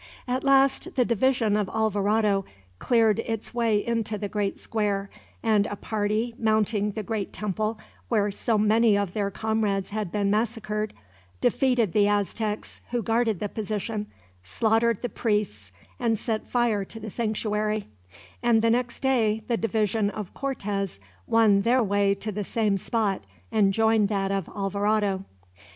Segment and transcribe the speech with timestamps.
[0.27, 2.43] At last the division of Alvarado
[2.79, 5.11] cleared its way into the great square,
[5.43, 7.77] and a party, mounting the great temple
[8.09, 10.95] where so many of their comrades had been massacred,
[11.39, 14.07] defeated the Aztecs who guarded the position,
[14.41, 17.85] slaughtered the priests, and set fire to the sanctuary;
[18.41, 23.21] and the next day the division of Cortez won their way to the same spot,
[23.51, 25.25] and joined that of Alvarado.